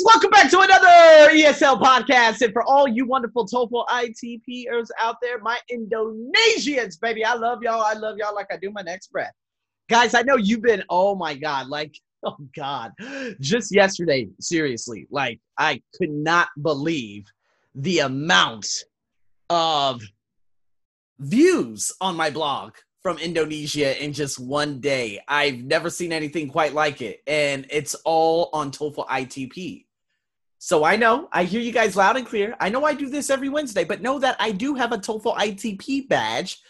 [0.00, 2.42] guys, welcome back to another ESL podcast.
[2.42, 7.82] And for all you wonderful TOEFL ITPers out there, my Indonesians, baby, I love y'all.
[7.82, 9.32] I love y'all like I do my next breath.
[9.88, 11.94] Guys, I know you've been, oh my God, like,
[12.24, 12.92] oh God,
[13.40, 17.24] just yesterday, seriously, like, I could not believe
[17.74, 18.66] the amount
[19.48, 20.02] of
[21.18, 25.20] views on my blog from Indonesia in just one day.
[25.26, 27.22] I've never seen anything quite like it.
[27.26, 29.84] And it's all on TOEFL ITP.
[30.62, 32.54] So I know, I hear you guys loud and clear.
[32.60, 35.34] I know I do this every Wednesday, but know that I do have a TOEFL
[35.38, 36.60] ITP badge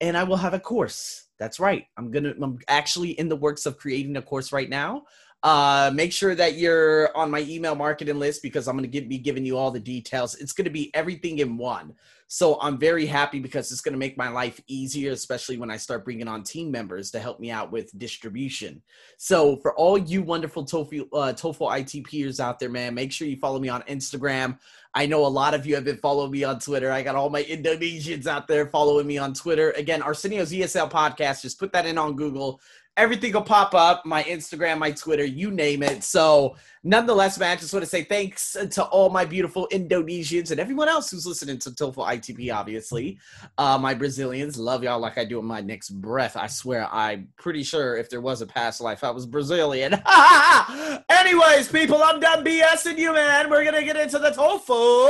[0.00, 1.26] and I will have a course.
[1.40, 1.86] That's right.
[1.96, 5.06] I'm going to, I'm actually in the works of creating a course right now.
[5.42, 9.18] Uh, make sure that you're on my email marketing list because I'm going to be
[9.18, 10.36] giving you all the details.
[10.36, 11.94] It's going to be everything in one.
[12.34, 15.76] So I'm very happy because it's going to make my life easier, especially when I
[15.76, 18.80] start bringing on team members to help me out with distribution.
[19.18, 23.36] So for all you wonderful TOEFL, uh, TOEFL ITPers out there, man, make sure you
[23.36, 24.58] follow me on Instagram.
[24.94, 26.90] I know a lot of you have been following me on Twitter.
[26.90, 29.72] I got all my Indonesians out there following me on Twitter.
[29.72, 31.42] Again, Arsenio's ESL podcast.
[31.42, 32.62] Just put that in on Google
[32.96, 36.04] everything will pop up my Instagram, my Twitter, you name it.
[36.04, 40.60] So, nonetheless, man, I just want to say thanks to all my beautiful Indonesians and
[40.60, 43.18] everyone else who's listening to TOEFL ITP, obviously.
[43.56, 46.36] Uh, my Brazilians, love y'all like I do in my next breath.
[46.36, 49.94] I swear, I'm pretty sure if there was a past life, I was Brazilian.
[51.08, 53.48] Anyways, people, I'm done BSing you, man.
[53.48, 55.08] We're going to get into the TOEFL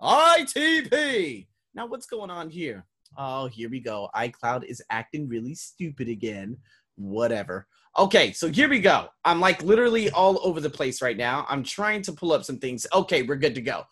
[0.00, 1.48] ITP.
[1.74, 2.86] Now, what's going on here?
[3.16, 4.08] Oh, here we go.
[4.14, 6.56] iCloud is acting really stupid again
[6.98, 7.66] whatever.
[7.98, 9.08] Okay, so here we go.
[9.24, 11.46] I'm like literally all over the place right now.
[11.48, 12.86] I'm trying to pull up some things.
[12.92, 13.84] Okay, we're good to go.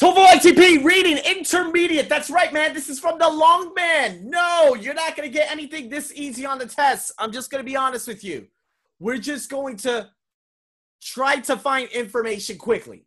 [0.00, 2.08] TOEFL ITP reading intermediate.
[2.08, 2.74] That's right, man.
[2.74, 4.28] This is from the Longman.
[4.28, 7.12] No, you're not going to get anything this easy on the test.
[7.18, 8.48] I'm just going to be honest with you.
[8.98, 10.10] We're just going to
[11.00, 13.06] try to find information quickly.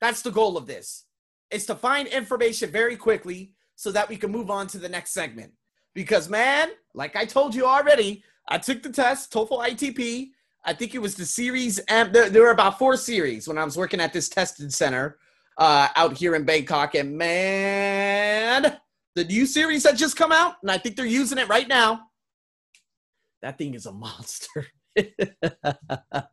[0.00, 1.04] That's the goal of this.
[1.50, 5.12] Is to find information very quickly so that we can move on to the next
[5.12, 5.52] segment.
[5.94, 10.30] Because, man, like I told you already, I took the test, TOEFL ITP.
[10.64, 13.64] I think it was the series, and there, there were about four series when I
[13.64, 15.18] was working at this testing center
[15.58, 16.94] uh, out here in Bangkok.
[16.94, 18.78] And man,
[19.14, 22.02] the new series that just come out, and I think they're using it right now.
[23.42, 24.68] That thing is a monster.
[24.96, 26.28] that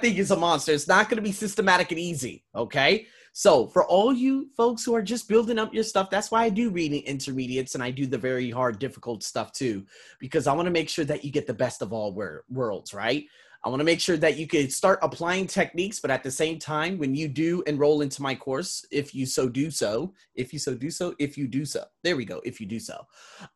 [0.00, 0.72] thing is a monster.
[0.72, 2.44] It's not going to be systematic and easy.
[2.54, 3.06] Okay.
[3.34, 6.50] So, for all you folks who are just building up your stuff, that's why I
[6.50, 9.86] do reading intermediates and I do the very hard, difficult stuff too,
[10.18, 12.92] because I want to make sure that you get the best of all wor- worlds,
[12.92, 13.24] right?
[13.64, 16.58] I want to make sure that you can start applying techniques, but at the same
[16.58, 20.58] time, when you do enroll into my course, if you so do so, if you
[20.58, 22.40] so do so, if you do so, there we go.
[22.44, 23.06] If you do so,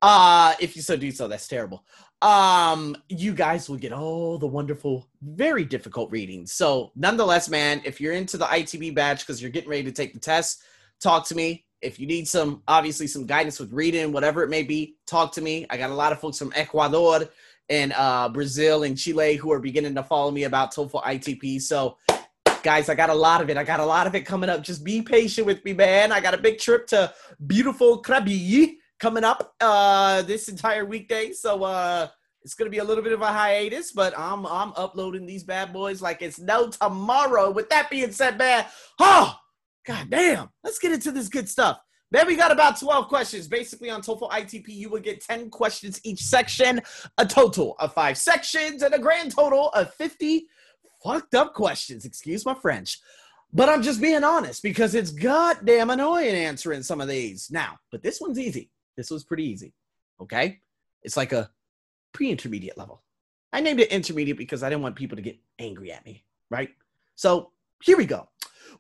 [0.03, 1.85] uh, if you so do so, that's terrible.
[2.23, 6.53] Um, you guys will get all the wonderful, very difficult readings.
[6.53, 10.15] So, nonetheless, man, if you're into the ITP badge because you're getting ready to take
[10.15, 10.63] the test,
[11.01, 11.65] talk to me.
[11.83, 15.43] If you need some, obviously, some guidance with reading, whatever it may be, talk to
[15.43, 15.67] me.
[15.69, 17.29] I got a lot of folks from Ecuador
[17.69, 21.61] and uh, Brazil and Chile who are beginning to follow me about TOEFL ITP.
[21.61, 21.97] So,
[22.63, 23.57] guys, I got a lot of it.
[23.57, 24.63] I got a lot of it coming up.
[24.63, 26.13] Just be patient with me, man.
[26.13, 27.13] I got a big trip to
[27.47, 31.33] beautiful Krabi coming up uh, this entire weekday.
[31.33, 32.09] So, uh,
[32.47, 35.73] it's gonna be a little bit of a hiatus, but I'm I'm uploading these bad
[35.73, 37.51] boys like it's no tomorrow.
[37.51, 38.65] With that being said, man,
[39.01, 39.37] oh
[39.85, 41.81] god damn, let's get into this good stuff.
[42.17, 43.47] Then we got about 12 questions.
[43.47, 46.81] Basically, on TOEFL ITP, you will get 10 questions each section,
[47.19, 50.47] a total of five sections, and a grand total of 50
[51.05, 52.07] fucked up questions.
[52.07, 53.01] Excuse my French.
[53.53, 57.51] But I'm just being honest because it's goddamn annoying answering some of these.
[57.51, 58.71] Now, but this one's easy.
[58.97, 59.75] This was pretty easy.
[60.19, 60.61] Okay?
[61.03, 61.51] It's like a
[62.15, 63.03] pre intermediate level.
[63.53, 66.71] I named it intermediate because I didn't want people to get angry at me, right?
[67.15, 67.51] So
[67.83, 68.27] here we go.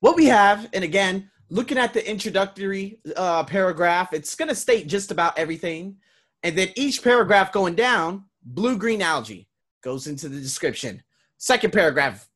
[0.00, 4.86] What we have, and again, looking at the introductory uh, paragraph, it's going to state
[4.88, 5.96] just about everything.
[6.42, 9.48] And then each paragraph going down, blue green algae
[9.82, 11.02] goes into the description.
[11.38, 12.28] Second paragraph,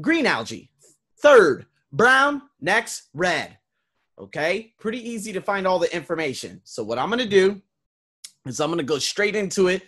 [0.00, 0.70] green algae.
[1.20, 2.42] Third, brown.
[2.60, 3.58] Next, red.
[4.18, 6.60] Okay, pretty easy to find all the information.
[6.64, 7.60] So, what I'm going to do
[8.46, 9.82] is I'm going to go straight into it.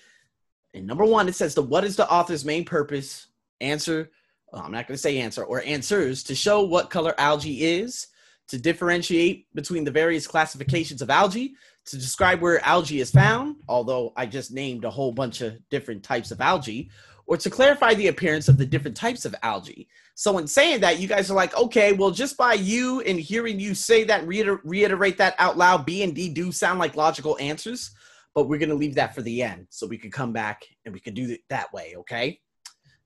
[0.75, 3.29] And number one, it says the what is the author's main purpose?
[3.61, 4.11] Answer.
[4.53, 8.09] Well, I'm not going to say answer or answers to show what color algae is
[8.49, 11.55] to differentiate between the various classifications of algae,
[11.87, 16.03] to describe where algae is found, although I just named a whole bunch of different
[16.03, 16.91] types of algae,
[17.27, 19.89] or to clarify the appearance of the different types of algae.
[20.15, 23.61] So, in saying that, you guys are like, okay, well, just by you and hearing
[23.61, 27.37] you say that, reiter- reiterate that out loud, B and D do sound like logical
[27.41, 27.91] answers,
[28.35, 30.95] but we're going to leave that for the end so we can come back and
[30.95, 32.41] we can do it that way, okay?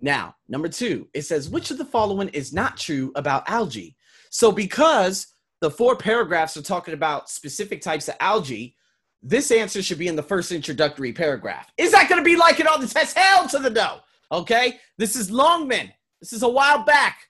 [0.01, 3.97] Now, number two, it says, which of the following is not true about algae?
[4.31, 5.27] So, because
[5.61, 8.77] the four paragraphs are talking about specific types of algae,
[9.23, 11.71] this answer should be in the first introductory paragraph.
[11.77, 13.19] Is that going to be like it on the test?
[13.19, 13.99] Hell to the no.
[14.33, 14.79] Okay.
[14.97, 15.93] This is Longman.
[16.21, 17.29] This is a while back.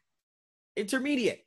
[0.76, 1.44] Intermediate.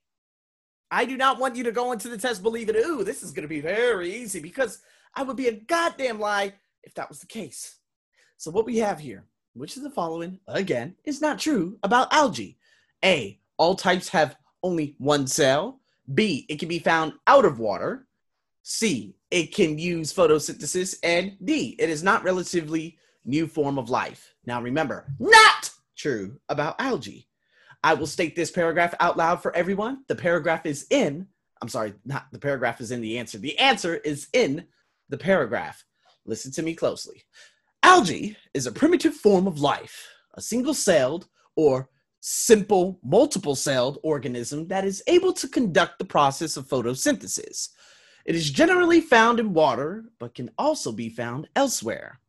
[0.92, 3.44] I do not want you to go into the test believing, ooh, this is going
[3.44, 4.82] to be very easy because
[5.16, 6.54] I would be a goddamn lie
[6.84, 7.78] if that was the case.
[8.38, 12.58] So, what we have here, which is the following, again, is not true about algae?
[13.04, 15.80] A, all types have only one cell.
[16.14, 18.08] B, it can be found out of water.
[18.64, 20.96] C, it can use photosynthesis.
[21.04, 24.34] And D, it is not relatively new form of life.
[24.46, 27.28] Now remember, not true about algae.
[27.84, 30.04] I will state this paragraph out loud for everyone.
[30.08, 31.28] The paragraph is in,
[31.62, 33.38] I'm sorry, not the paragraph is in the answer.
[33.38, 34.66] The answer is in
[35.10, 35.84] the paragraph.
[36.26, 37.24] Listen to me closely.
[37.84, 41.28] Algae is a primitive form of life, a single celled
[41.58, 41.90] or
[42.26, 47.68] simple multiple celled organism that is able to conduct the process of photosynthesis.
[48.26, 52.22] It is generally found in water, but can also be found elsewhere,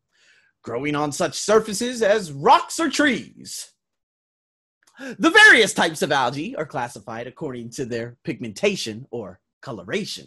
[0.63, 3.71] growing on such surfaces as rocks or trees.
[4.99, 10.27] The various types of algae are classified according to their pigmentation or coloration.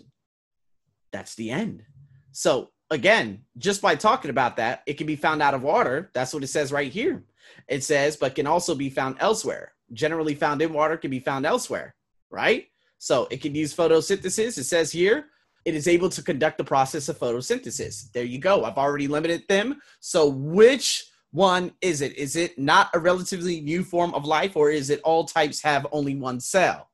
[1.11, 1.83] That's the end.
[2.31, 6.09] So, again, just by talking about that, it can be found out of water.
[6.13, 7.23] That's what it says right here.
[7.67, 9.73] It says, but can also be found elsewhere.
[9.93, 11.95] Generally found in water can be found elsewhere,
[12.29, 12.67] right?
[12.97, 14.57] So it can use photosynthesis.
[14.57, 15.27] It says here,
[15.65, 18.11] it is able to conduct the process of photosynthesis.
[18.11, 18.63] There you go.
[18.63, 19.81] I've already limited them.
[19.99, 22.17] So which one is it?
[22.17, 25.85] Is it not a relatively new form of life or is it all types have
[25.91, 26.89] only one cell?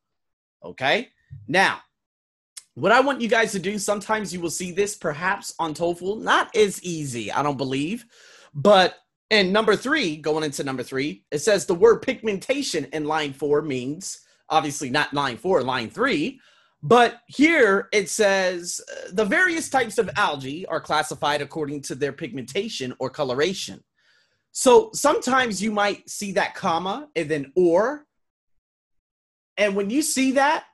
[0.63, 1.09] Okay.
[1.47, 1.81] Now,
[2.75, 6.21] what I want you guys to do, sometimes you will see this perhaps on TOEFL,
[6.21, 8.05] not as easy, I don't believe,
[8.53, 8.95] but
[9.31, 13.61] and number three, going into number three, it says the word pigmentation in line four
[13.61, 16.39] means obviously not line four, line three.
[16.83, 22.11] But here it says uh, the various types of algae are classified according to their
[22.11, 23.81] pigmentation or coloration.
[24.51, 28.05] So sometimes you might see that comma and then or.
[29.57, 30.65] And when you see that,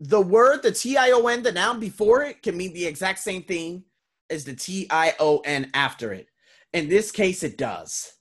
[0.00, 3.20] the word, the T I O N, the noun before it can mean the exact
[3.20, 3.84] same thing
[4.30, 6.28] as the T I O N after it.
[6.72, 8.12] In this case, it does.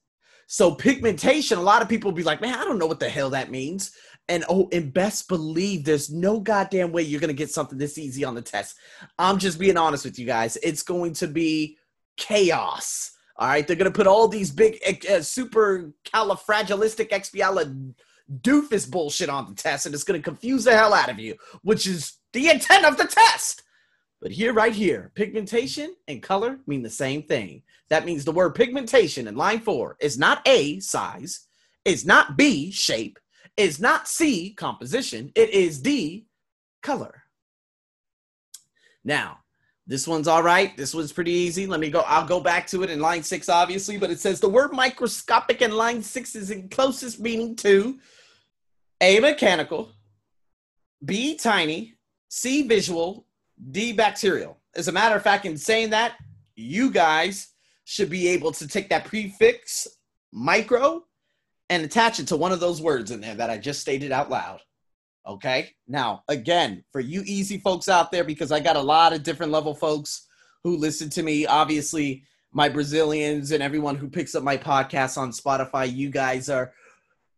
[0.47, 3.31] So pigmentation, a lot of people be like, man, I don't know what the hell
[3.31, 3.91] that means.
[4.29, 8.23] And oh, and best believe there's no goddamn way you're gonna get something this easy
[8.23, 8.77] on the test.
[9.17, 10.57] I'm just being honest with you guys.
[10.63, 11.77] It's going to be
[12.15, 13.11] chaos.
[13.37, 14.79] All right, they're gonna put all these big
[15.09, 17.93] uh, super califragilistic expiala
[18.41, 21.87] doofus bullshit on the test, and it's gonna confuse the hell out of you, which
[21.87, 23.63] is the intent of the test.
[24.21, 27.63] But here, right here, pigmentation and color mean the same thing.
[27.89, 31.47] That means the word pigmentation in line four is not A, size,
[31.83, 33.19] is not B, shape,
[33.57, 36.25] is not C, composition, it is D,
[36.81, 37.23] color.
[39.03, 39.39] Now,
[39.85, 40.75] this one's all right.
[40.77, 41.67] This one's pretty easy.
[41.67, 42.01] Let me go.
[42.01, 45.61] I'll go back to it in line six, obviously, but it says the word microscopic
[45.61, 47.99] in line six is in closest meaning to
[49.01, 49.91] A, mechanical,
[51.03, 51.95] B, tiny,
[52.29, 53.27] C, visual,
[53.71, 54.57] D, bacterial.
[54.75, 56.13] As a matter of fact, in saying that,
[56.55, 57.49] you guys
[57.83, 59.87] should be able to take that prefix
[60.31, 61.03] micro
[61.69, 64.29] and attach it to one of those words in there that I just stated out
[64.29, 64.61] loud.
[65.27, 65.71] Okay.
[65.87, 69.51] Now, again, for you easy folks out there, because I got a lot of different
[69.51, 70.27] level folks
[70.63, 75.31] who listen to me, obviously, my Brazilians and everyone who picks up my podcast on
[75.31, 76.73] Spotify, you guys are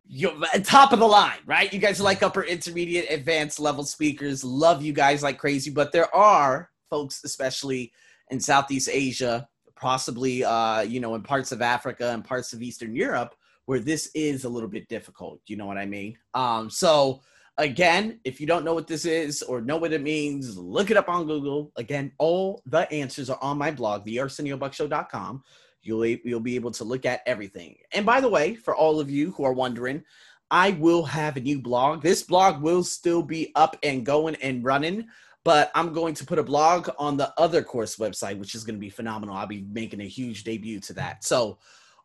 [0.08, 1.72] you top of the line, right?
[1.74, 4.44] You guys are like upper intermediate, advanced level speakers.
[4.44, 7.92] Love you guys like crazy, but there are folks, especially
[8.30, 12.96] in Southeast Asia, possibly uh, you know, in parts of Africa and parts of Eastern
[12.96, 15.42] Europe, where this is a little bit difficult.
[15.48, 16.18] You know what I mean?
[16.34, 17.22] Um, so
[17.58, 20.98] again, if you don't know what this is or know what it means, look it
[20.98, 21.72] up on Google.
[21.76, 25.44] Again, all the answers are on my blog, thearseniobuckshow.com.
[25.82, 27.78] You'll, you'll be able to look at everything.
[27.94, 30.04] And by the way, for all of you who are wondering,
[30.52, 32.02] I will have a new blog.
[32.02, 35.08] This blog will still be up and going and running
[35.46, 38.76] but I'm going to put a blog on the other course website, which is going
[38.76, 39.36] to be phenomenal.
[39.36, 41.24] I'll be making a huge debut to that.
[41.24, 41.60] So,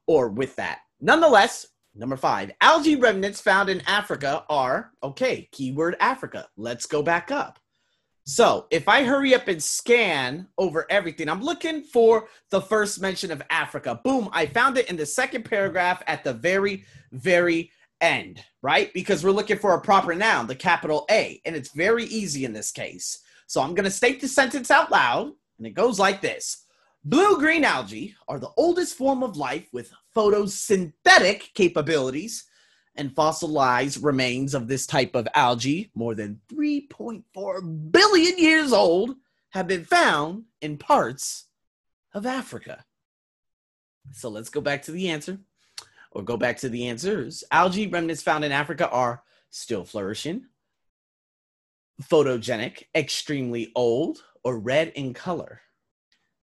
[0.07, 0.81] or with that.
[1.01, 6.49] Nonetheless, number five, algae remnants found in Africa are okay, keyword Africa.
[6.57, 7.59] Let's go back up.
[8.25, 13.33] So, if I hurry up and scan over everything, I'm looking for the first mention
[13.33, 14.01] of Africa.
[14.05, 18.93] Boom, I found it in the second paragraph at the very, very end, right?
[18.93, 22.53] Because we're looking for a proper noun, the capital A, and it's very easy in
[22.53, 23.21] this case.
[23.47, 26.67] So I'm going to state the sentence out loud, and it goes like this
[27.03, 32.45] Blue green algae are the oldest form of life with photosynthetic capabilities,
[32.97, 39.15] and fossilized remains of this type of algae, more than 3.4 billion years old,
[39.51, 41.47] have been found in parts
[42.13, 42.85] of Africa.
[44.13, 45.39] So let's go back to the answer,
[46.11, 47.45] or go back to the answers.
[47.51, 50.47] Algae remnants found in Africa are still flourishing,
[52.03, 55.63] photogenic, extremely old, or red in color.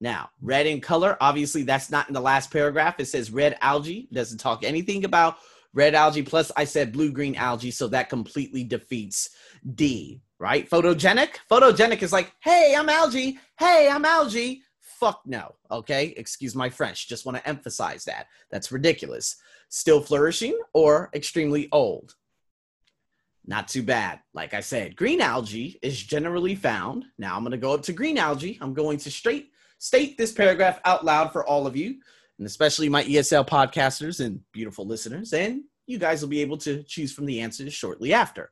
[0.03, 2.99] Now, red in color, obviously, that's not in the last paragraph.
[2.99, 5.37] It says red algae, doesn't talk anything about
[5.73, 6.25] red algae.
[6.25, 9.31] Plus, I said blue green algae, so that completely defeats
[9.77, 10.69] D, right?
[10.69, 11.37] Photogenic?
[11.49, 13.39] Photogenic is like, hey, I'm algae.
[13.57, 14.65] Hey, I'm algae.
[14.81, 15.55] Fuck no.
[15.71, 16.07] Okay.
[16.17, 17.09] Excuse my French.
[17.09, 18.27] Just want to emphasize that.
[18.51, 19.37] That's ridiculous.
[19.69, 22.17] Still flourishing or extremely old?
[23.47, 24.19] Not too bad.
[24.35, 27.05] Like I said, green algae is generally found.
[27.19, 28.59] Now I'm going to go up to green algae.
[28.61, 29.52] I'm going to straight
[29.83, 31.97] state this paragraph out loud for all of you,
[32.39, 35.33] and especially my ESL podcasters and beautiful listeners.
[35.33, 38.49] And you guys will be able to choose from the answers shortly after.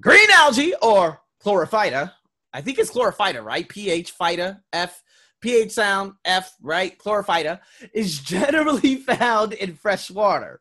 [0.00, 2.10] Green algae or chlorophyta.
[2.52, 3.68] I think it's chlorophyta, right?
[3.68, 5.00] PH, phyta, F,
[5.40, 6.98] PH sound, F, right?
[6.98, 7.60] Chlorophyta
[7.92, 10.60] is generally found in fresh water.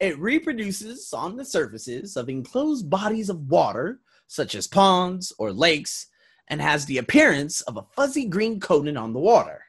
[0.00, 6.08] It reproduces on the surfaces of enclosed bodies of water, such as ponds or lakes,
[6.48, 9.62] and has the appearance of a fuzzy green coating on the water.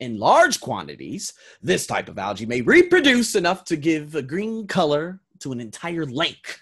[0.00, 5.20] In large quantities, this type of algae may reproduce enough to give a green color
[5.40, 6.60] to an entire lake.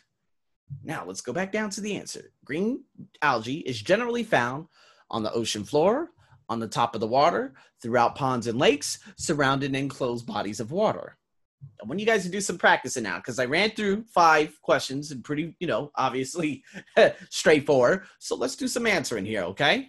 [0.82, 2.32] Now, let's go back down to the answer.
[2.44, 2.84] Green
[3.20, 4.66] algae is generally found
[5.10, 6.10] on the ocean floor,
[6.48, 10.70] on the top of the water, throughout ponds and lakes, surrounded surrounding enclosed bodies of
[10.70, 11.16] water.
[11.82, 15.10] I want you guys to do some practicing now because I ran through five questions
[15.10, 16.62] and pretty, you know, obviously
[17.30, 18.04] straightforward.
[18.20, 19.88] So let's do some answering here, okay?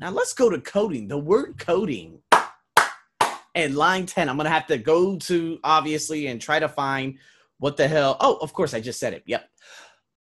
[0.00, 1.06] Now let's go to coding.
[1.06, 2.20] The word coding
[3.54, 7.18] and line 10, I'm going to have to go to obviously and try to find
[7.58, 8.16] what the hell.
[8.20, 9.22] Oh, of course, I just said it.
[9.26, 9.48] Yep.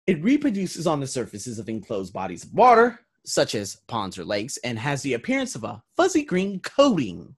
[0.05, 4.57] It reproduces on the surfaces of enclosed bodies of water, such as ponds or lakes,
[4.57, 7.35] and has the appearance of a fuzzy green coating.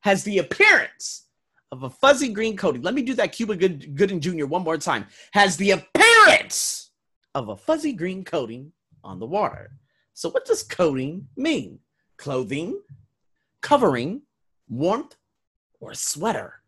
[0.00, 1.24] Has the appearance
[1.72, 2.82] of a fuzzy green coating.
[2.82, 4.46] Let me do that Cuba Good, Gooding Jr.
[4.46, 5.06] one more time.
[5.32, 6.84] Has the appearance
[7.34, 9.78] of a fuzzy green coating on the water.
[10.14, 11.80] So, what does coating mean?
[12.16, 12.80] Clothing,
[13.60, 14.22] covering,
[14.68, 15.16] warmth,
[15.80, 16.62] or sweater?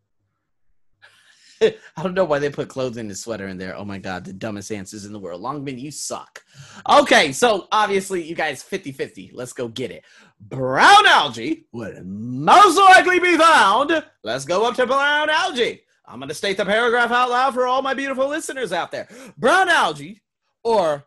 [1.97, 3.77] I don't know why they put clothing and sweater in there.
[3.77, 5.41] Oh my God, the dumbest answers in the world.
[5.41, 6.43] Longman, you suck.
[6.89, 9.31] Okay, so obviously you guys 50 50.
[9.35, 10.05] Let's go get it.
[10.41, 14.05] Brown algae would most likely be found.
[14.23, 15.83] Let's go up to brown algae.
[16.07, 19.09] I'm going to state the paragraph out loud for all my beautiful listeners out there.
[19.37, 20.23] Brown algae
[20.63, 21.07] or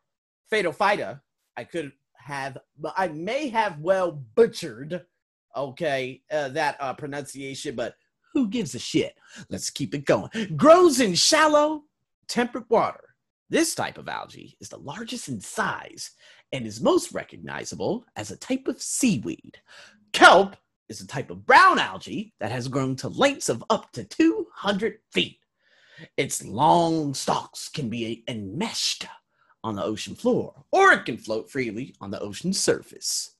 [0.49, 1.21] fatal Phaeophyta,
[1.55, 2.57] I could have,
[2.97, 5.05] I may have well butchered,
[5.55, 7.95] okay, uh, that uh, pronunciation, but
[8.33, 9.15] who gives a shit?
[9.49, 10.29] Let's keep it going.
[10.55, 11.83] Grows in shallow,
[12.27, 13.15] temperate water.
[13.49, 16.11] This type of algae is the largest in size
[16.51, 19.59] and is most recognizable as a type of seaweed.
[20.13, 20.55] Kelp
[20.87, 24.99] is a type of brown algae that has grown to lengths of up to 200
[25.11, 25.39] feet.
[26.17, 29.05] Its long stalks can be enmeshed
[29.63, 33.35] on the ocean floor, or it can float freely on the ocean surface.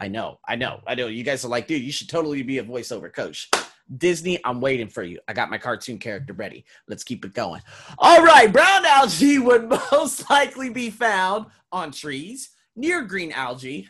[0.00, 1.08] I know, I know, I know.
[1.08, 3.50] You guys are like, dude, you should totally be a voiceover coach.
[3.98, 5.18] Disney, I'm waiting for you.
[5.28, 6.64] I got my cartoon character ready.
[6.88, 7.60] Let's keep it going.
[7.98, 13.88] All right, brown algae would most likely be found on trees near green algae.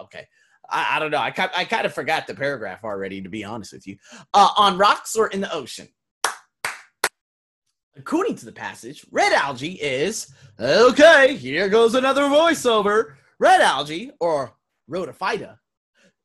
[0.00, 0.26] Okay.
[0.68, 1.18] I, I don't know.
[1.18, 3.96] I, I kind of forgot the paragraph already, to be honest with you.
[4.32, 5.88] Uh, on rocks or in the ocean.
[7.96, 11.34] According to the passage, red algae is okay.
[11.34, 13.16] Here goes another voiceover.
[13.38, 14.54] Red algae, or
[14.90, 15.56] rhodophyta,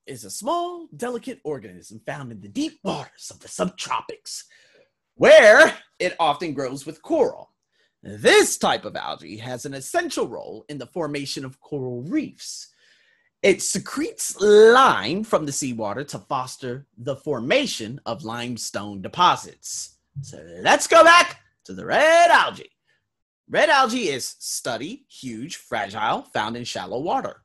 [0.07, 4.43] is a small, delicate organism found in the deep waters of the subtropics,
[5.15, 7.51] where it often grows with coral.
[8.03, 12.71] This type of algae has an essential role in the formation of coral reefs.
[13.41, 19.97] It secretes lime from the seawater to foster the formation of limestone deposits.
[20.21, 22.71] So let's go back to the red algae.
[23.49, 27.41] Red algae is stubby, huge, fragile, found in shallow water.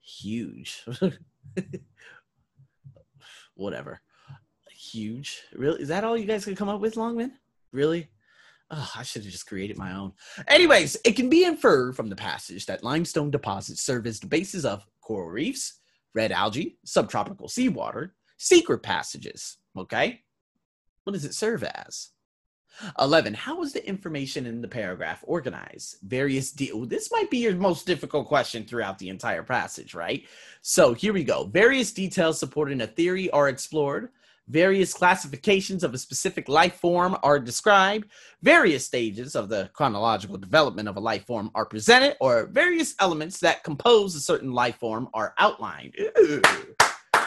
[0.00, 0.84] Huge.
[3.54, 4.00] Whatever.
[4.70, 5.42] Huge.
[5.54, 5.82] Really?
[5.82, 7.32] Is that all you guys can come up with, Longman?
[7.72, 8.10] Really?
[8.70, 10.12] Oh, I should have just created my own.
[10.48, 14.64] Anyways, it can be inferred from the passage that limestone deposits serve as the basis
[14.64, 15.80] of coral reefs,
[16.14, 19.58] red algae, subtropical seawater, secret passages.
[19.76, 20.22] Okay?
[21.04, 22.10] What does it serve as?
[22.98, 23.34] 11.
[23.34, 25.96] How is the information in the paragraph organized?
[26.02, 30.24] Various de- this might be your most difficult question throughout the entire passage, right?
[30.62, 31.44] So here we go.
[31.44, 34.10] Various details supporting a theory are explored.
[34.48, 38.06] Various classifications of a specific life form are described.
[38.42, 43.40] Various stages of the chronological development of a life form are presented, or various elements
[43.40, 45.94] that compose a certain life form are outlined.
[45.98, 46.40] Ooh.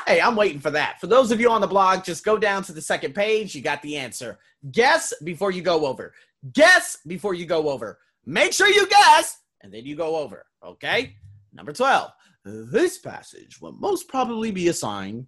[0.09, 0.99] Hey, I'm waiting for that.
[0.99, 3.53] For those of you on the blog, just go down to the second page.
[3.53, 4.39] You got the answer.
[4.71, 6.15] Guess before you go over.
[6.51, 7.99] Guess before you go over.
[8.25, 10.47] Make sure you guess, and then you go over.
[10.65, 11.15] Okay?
[11.53, 12.09] Number 12.
[12.43, 15.27] This passage will most probably be assigned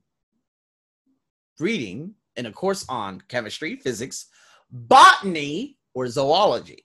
[1.60, 4.30] reading in a course on chemistry, physics,
[4.72, 6.84] botany, or zoology.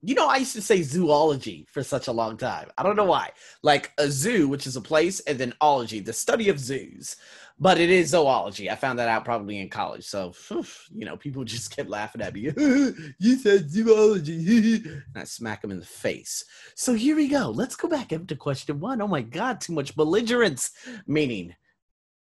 [0.00, 2.68] You know, I used to say zoology for such a long time.
[2.78, 3.30] I don't know why.
[3.62, 7.16] Like a zoo, which is a place, and then ology, the study of zoos.
[7.58, 8.70] But it is zoology.
[8.70, 10.04] I found that out probably in college.
[10.04, 10.32] So,
[10.94, 12.42] you know, people just kept laughing at me.
[13.18, 14.76] you said zoology.
[14.84, 16.44] and I smack them in the face.
[16.76, 17.50] So here we go.
[17.50, 19.02] Let's go back up to question one.
[19.02, 20.70] Oh my God, too much belligerence.
[21.08, 21.56] Meaning,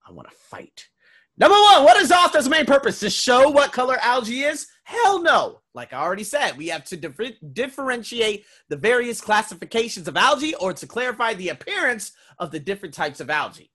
[0.08, 0.90] I want to fight.
[1.38, 3.00] Number one, what is author's main purpose?
[3.00, 4.68] To show what color algae is?
[4.84, 5.62] Hell no.
[5.74, 10.74] Like I already said, we have to dif- differentiate the various classifications of algae or
[10.74, 13.72] to clarify the appearance of the different types of algae.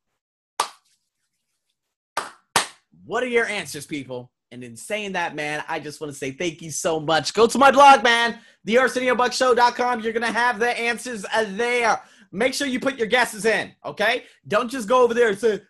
[3.04, 4.30] What are your answers, people?
[4.52, 7.34] And in saying that, man, I just want to say thank you so much.
[7.34, 10.00] Go to my blog, man, thearseniobuckshow.com.
[10.00, 12.00] You're going to have the answers there.
[12.30, 14.24] Make sure you put your guesses in, okay?
[14.46, 15.60] Don't just go over there and say,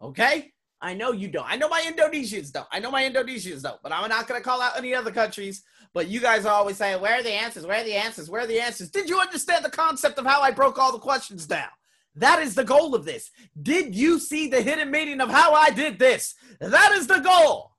[0.00, 0.52] okay?
[0.80, 1.46] I know you don't.
[1.50, 2.66] I know my Indonesians don't.
[2.70, 5.62] I know my Indonesians don't, but I'm not going to call out any other countries.
[5.94, 7.66] But you guys are always saying, Where are the answers?
[7.66, 8.28] Where are the answers?
[8.28, 8.90] Where are the answers?
[8.90, 11.68] Did you understand the concept of how I broke all the questions down?
[12.16, 13.30] That is the goal of this.
[13.62, 16.34] Did you see the hidden meaning of how I did this?
[16.60, 17.75] That is the goal.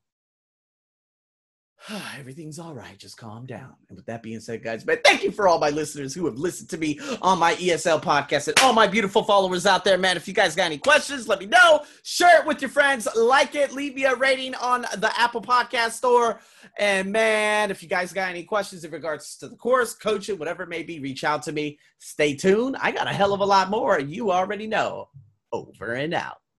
[2.19, 2.97] everything's all right.
[2.97, 3.73] Just calm down.
[3.89, 6.37] And with that being said, guys, man, thank you for all my listeners who have
[6.37, 10.17] listened to me on my ESL podcast and all my beautiful followers out there, man.
[10.17, 11.83] If you guys got any questions, let me know.
[12.03, 13.07] Share it with your friends.
[13.15, 13.71] Like it.
[13.71, 16.39] Leave me a rating on the Apple Podcast Store.
[16.77, 20.63] And man, if you guys got any questions in regards to the course, coaching, whatever
[20.63, 21.79] it may be, reach out to me.
[21.99, 22.75] Stay tuned.
[22.81, 23.99] I got a hell of a lot more.
[23.99, 25.09] You already know.
[25.53, 26.37] Over and out.